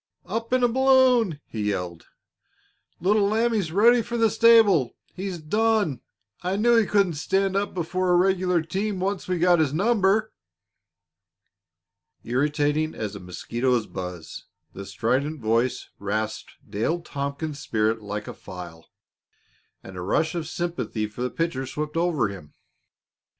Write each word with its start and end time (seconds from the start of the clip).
"Up 0.25 0.51
in 0.51 0.63
a 0.63 0.67
balloon!" 0.67 1.39
he 1.45 1.69
yelled. 1.69 2.07
"Little 2.99 3.27
Lambie's 3.27 3.71
ready 3.71 4.01
for 4.01 4.17
the 4.17 4.31
stable. 4.31 4.95
He's 5.13 5.37
done. 5.37 6.01
I 6.41 6.55
knew 6.55 6.75
he 6.75 6.87
couldn't 6.87 7.13
stand 7.17 7.55
up 7.55 7.75
before 7.75 8.09
a 8.09 8.15
regular 8.15 8.63
team 8.63 8.99
once 8.99 9.27
we 9.27 9.37
got 9.37 9.59
his 9.59 9.73
number." 9.75 10.33
Irritating 12.23 12.95
as 12.95 13.15
a 13.15 13.19
mosquito's 13.19 13.85
buzz, 13.85 14.45
the 14.73 14.87
strident 14.87 15.39
voice 15.39 15.89
rasped 15.99 16.53
Dale 16.67 17.01
Tompkins's 17.01 17.61
spirit 17.61 18.01
like 18.01 18.27
a 18.27 18.33
file, 18.33 18.89
and 19.83 19.95
a 19.95 20.01
rush 20.01 20.33
of 20.33 20.47
sympathy 20.47 21.05
for 21.05 21.21
the 21.21 21.29
pitcher 21.29 21.67
swept 21.67 21.95
over 21.95 22.27
him. 22.27 22.55